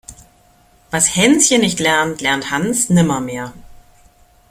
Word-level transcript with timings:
Was 0.89 1.15
Hänschen 1.15 1.61
nicht 1.61 1.79
lernt, 1.79 2.21
lernt 2.21 2.49
Hans 2.49 2.89
nimmermehr. 2.89 3.53